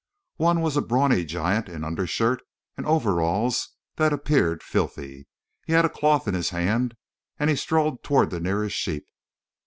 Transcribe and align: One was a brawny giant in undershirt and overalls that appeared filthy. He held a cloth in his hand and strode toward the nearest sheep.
One 0.37 0.61
was 0.61 0.75
a 0.75 0.81
brawny 0.81 1.23
giant 1.25 1.69
in 1.69 1.83
undershirt 1.83 2.41
and 2.75 2.87
overalls 2.87 3.69
that 3.97 4.11
appeared 4.11 4.63
filthy. 4.63 5.27
He 5.67 5.73
held 5.73 5.85
a 5.85 5.89
cloth 5.89 6.27
in 6.27 6.33
his 6.33 6.49
hand 6.49 6.95
and 7.37 7.59
strode 7.59 8.01
toward 8.01 8.31
the 8.31 8.39
nearest 8.39 8.75
sheep. 8.75 9.05